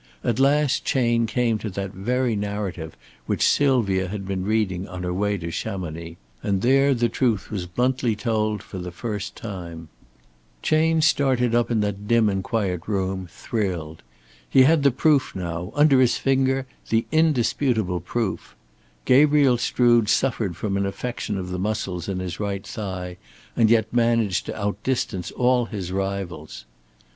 [0.23, 5.13] At last Chayne came to that very narrative which Sylvia had been reading on her
[5.13, 9.89] way to Chamonix and there the truth was bluntly told for the first time.
[10.63, 14.01] Chayne started up in that dim and quiet room, thrilled.
[14.49, 18.55] He had the proof now, under his finger the indisputable proof.
[19.05, 23.17] Gabriel Strood suffered from an affection of the muscles in his right thigh,
[23.55, 26.65] and yet managed to out distance all his rivals.